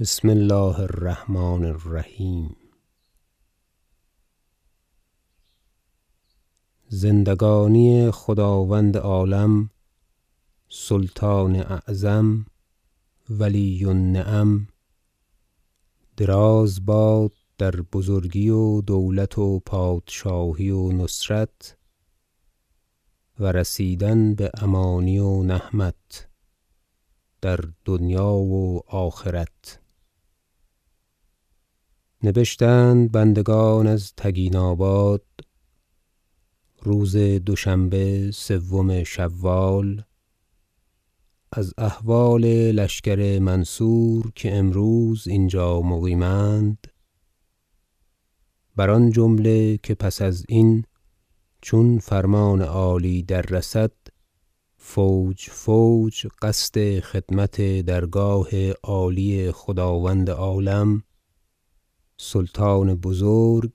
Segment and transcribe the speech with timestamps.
[0.00, 2.56] بسم الله الرحمن الرحیم.
[6.88, 9.70] زندگانی خداوند عالم
[10.68, 12.46] سلطان اعظم
[13.30, 14.68] ولی النعم
[16.16, 21.76] دراز باد در بزرگی و دولت و پادشاهی و نصرت
[23.38, 26.28] و رسیدن بامانی و نهمت
[27.40, 29.80] در دنیا و آخرت.
[32.22, 35.24] نبشتند بندگان از تگیناباد.
[36.82, 40.02] روز دوشنبه سوم شوال.
[41.52, 46.86] از احوال لشکر منصور که امروز اینجا مقیمند.
[48.76, 50.84] بر آن جمله که پس ازین
[51.60, 53.92] چون فرمان عالی دررسد
[54.76, 61.02] فوج فوج قصد خدمت درگاه عالی خداوند عالم.
[62.20, 63.72] سلطان بزرگ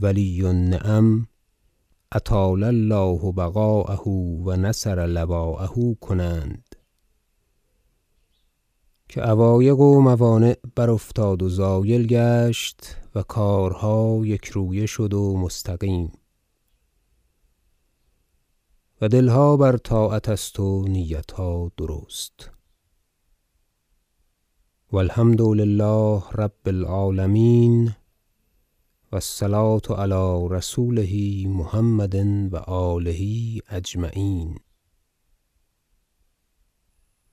[0.00, 1.28] ولی النعم
[2.12, 4.02] اطال الله بقاءه
[4.44, 6.64] و نصر لواءه کنند.
[9.08, 16.12] که عوایق و موانع برافتاد و زایل گشت و کارها یکرویه شد و مستقیم.
[19.00, 22.57] و دلها بر طاعت است و نیتها درست.
[24.92, 24.98] و
[25.54, 27.94] لله رب العالمین
[29.12, 32.14] و الصلوة علی رسوله محمد
[32.52, 33.22] و آله
[33.68, 34.58] اجمعین.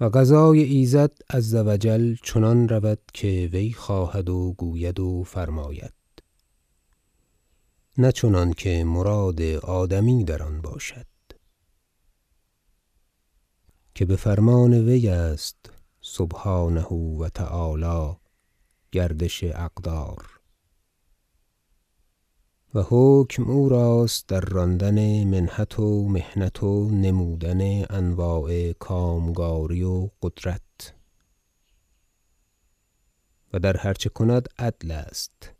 [0.00, 1.76] و قضای ایزد عز و
[2.22, 5.94] چنان رود که وی خواهد و گوید و فرماید.
[7.98, 11.06] نه چنانکه مراد آدمی در آن باشد.
[13.94, 15.75] که بفرمان وی است
[16.08, 18.16] سبحانه و تعالی
[18.92, 20.40] گردش اقدار.
[22.74, 30.94] و حکم او راست در راندن منحت و محنت و نمودن انواع کامکاری و قدرت.
[33.52, 35.52] و در هر چه کند عدل است.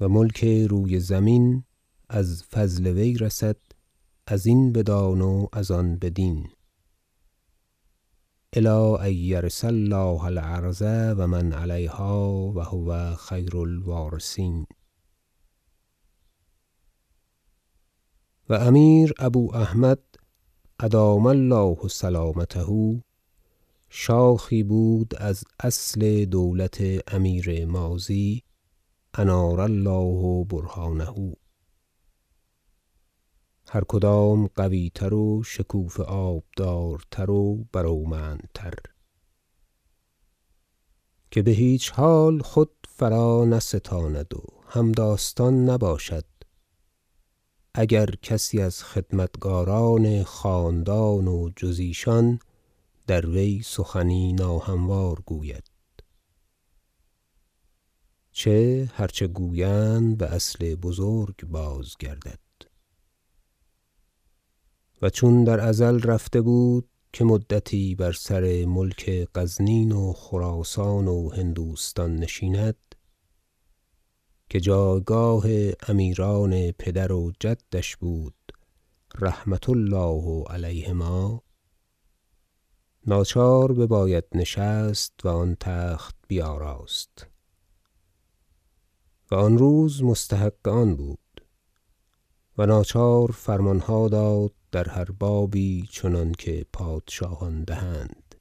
[0.00, 1.64] و ملک روی زمین
[2.08, 3.56] از فضل وی رسد
[4.26, 6.48] ازین بدان و از آن بدین.
[8.56, 8.68] الی
[9.00, 10.82] ان یرث الله الارض
[11.16, 14.66] و من علیها و هو خیر الوارثین.
[18.48, 19.98] و امیر ابو احمد
[20.80, 23.02] ادام الله سلامته
[23.88, 26.82] شاخی بود از اصل دولت
[27.14, 28.42] امیر ماضی
[29.14, 31.36] انار الله برهانه.
[33.68, 38.74] هر کدام قویتر و شکوفه آبدارتر و برومندتر
[41.30, 46.24] که بهیچ حال خود فرانستاند و همداستان نباشد
[47.74, 52.38] اگر کسی از خدمتکاران خاندان و جز ایشان
[53.06, 55.64] در وی سخنی ناهموار گوید.
[58.32, 62.45] چه هر چه گویند باصل بزرگ بازگردد.
[65.02, 71.30] و چون در ازل رفته بود که مدتی بر سر ملک غزنین و خراسان و
[71.30, 72.76] هندوستان نشیند
[74.50, 75.44] که جایگاه
[75.88, 78.34] امیران پدر و جدش بود
[79.18, 81.42] رحمة الله علیهما
[83.06, 87.26] ناچار بباید نشست و آن تخت بیاراست.
[89.30, 91.18] و آن روز مستحق آن بود
[92.58, 98.34] و ناچار فرمانها داد در هر بابی چنانکه پادشاهان دهند.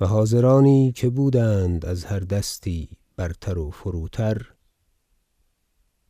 [0.00, 4.54] و حاضرانی که بودند از هر دستی برتر و فروتر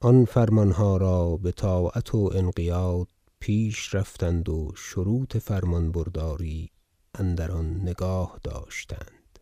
[0.00, 3.08] آن فرمانها را بطاعت و انقیاد
[3.38, 6.70] پیش رفتند و شروط فرمان برداری
[7.14, 9.38] اندر آن نگاه داشتند.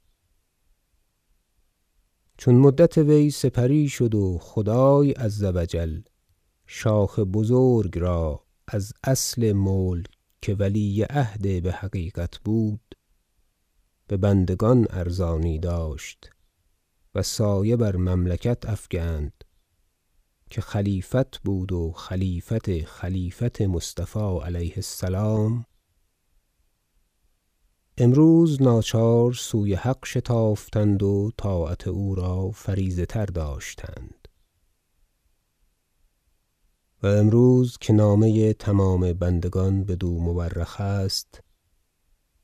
[2.39, 6.01] چون مدت وی سپری شد و خدای عز و جل
[6.67, 10.07] شاخ بزرگ را از اصل ملک
[10.43, 12.95] که ولی عهد بحقیقت بود
[14.09, 16.31] ببندگان ارزانی داشت
[17.15, 19.45] و سایه بر مملکت افگند
[20.51, 25.67] که خلیفت بود و خلیفت خلیفت مصطفی علیه السلام.
[27.99, 34.24] امروز ناچار سوی حق شتافتند و طاعت او را فریضه تر داشتند.
[37.05, 41.41] و امروز که نامه تمام بندگان بدو مورخ است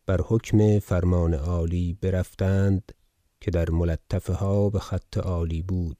[0.07, 2.93] بر حکم فرمان عالی برفتند
[3.41, 5.99] که در ملطفه ها بخط عالی بود.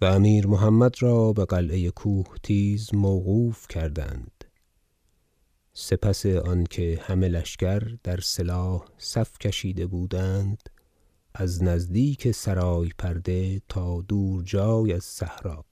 [0.00, 4.44] و امیر محمد را بقلعه کوهتیز موقوف کردند.
[5.72, 10.62] سپس آنکه همه لشکر در سلاح صف کشیده بودند
[11.34, 15.64] از نزدیک سرای پرده تا دور جای از صحرا.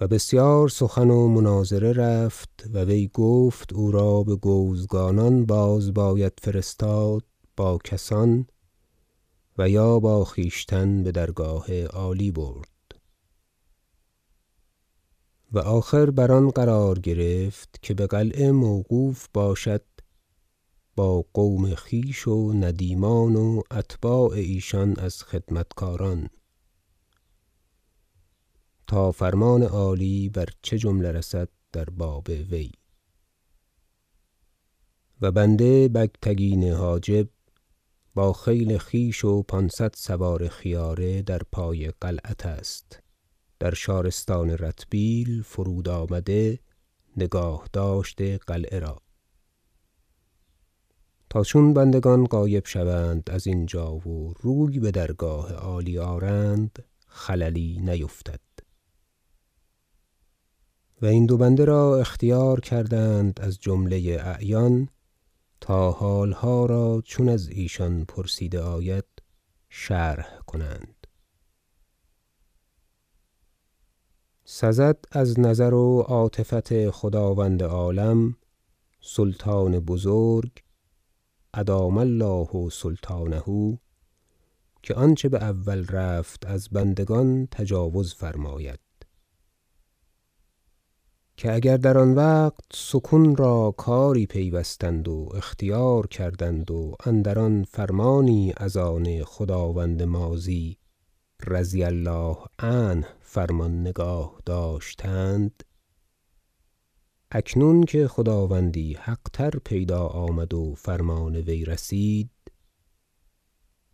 [0.00, 7.24] و بسیار سخن و مناظره رفت و وی گفت او را بگوزگانان باز باید فرستاد
[7.56, 8.46] با کسان
[9.58, 12.68] و یا با خویشتن بدرگاه عالی برد.
[15.52, 19.82] و آخر بر آن قرار گرفت که بقلعه موقوف باشد
[20.96, 26.28] با قوم خویش و ندیمان و اتباع ایشان از خدمتکاران.
[28.88, 32.72] تا فرمان عالی بر چه جمله رسد در باب وی.
[35.20, 37.28] و بنده بگتگین حاجب
[38.14, 43.02] با خیل خویش و پانصد سوار خیاره در پای قلعت است.
[43.58, 46.58] در شارستان رتبیل فرود آمده
[47.16, 49.02] نگاه داشته قلعه را.
[51.30, 58.47] تا چون بندگان غایب شوند از اینجا و روی بدرگاه عالی آرند خللی نیفتد.
[61.02, 64.88] و این دو بنده را اختیار کردند از جمله اعیان
[65.60, 69.04] تا حالها را چون از ایشان پرسیده آید
[69.68, 71.06] شرح کنند.
[74.44, 78.36] سزد از نظر و عاطفت خداوند عالم
[79.00, 80.62] سلطان بزرگ
[81.54, 83.78] ادام الله سلطانه
[84.82, 88.87] که آنچه باول رفت از بندگان تجاوز فرماید.
[91.38, 97.64] که اگر در آن وقت سکون را کاری پیوستند و اختیار کردند و اندر آن
[97.64, 100.78] فرمانی از آن خداوند ماضی
[101.46, 105.64] رضی الله عنه فرمان نگاه داشتند
[107.30, 112.30] اکنون که خداوندی حق تر پیدا آمد و فرمان وی رسید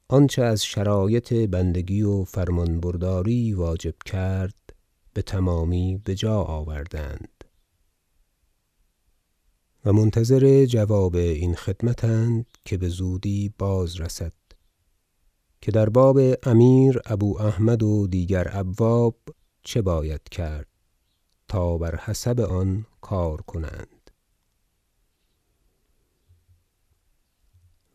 [0.09, 4.55] آنچه از شرایط بندگی و فرمان برداری واجب کرد
[5.17, 7.34] بتمامی بجا آوردند.
[9.85, 14.33] و منتظر جواب این خدمت اند که بزودی بازرسد
[15.61, 19.17] که در باب امیر ابو احمد و دیگر ابواب
[19.63, 20.69] چه باید کرد
[21.49, 24.11] تا بر حسب آن کار کنند.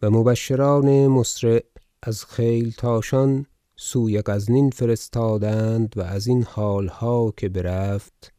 [0.02, 1.64] و مبشران مسرع
[2.04, 3.46] از خیلتاشان
[3.76, 8.34] سوی غزنین فرستادند و ازین حالها که برفت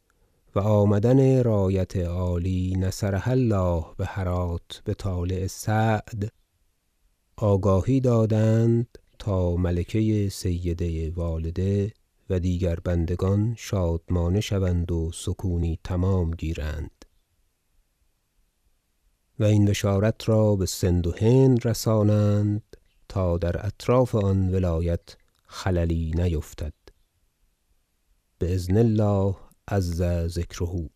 [0.55, 6.33] و آمدن رایت عالی نصرها الله بهرات بطالع سعد
[7.37, 11.93] آگاهی دادند تا ملکه سیده والده
[12.31, 17.05] و دیگر بندگان شادمانه شوند و سکونی تمام گیرند.
[19.39, 22.77] و این بشارت را بسند و هند رسانند
[23.09, 26.75] تا در اطراف آن ولایت خللی نیفتد.
[28.41, 29.35] باذن الله
[29.71, 30.91] عز ذکره